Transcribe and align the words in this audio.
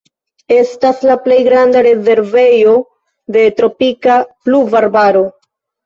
Estas 0.53 1.03
la 1.09 1.17
plej 1.25 1.37
granda 1.49 1.85
rezervejo 1.89 2.75
de 3.39 3.47
tropika 3.61 4.21
pluvarbaro. 4.45 5.27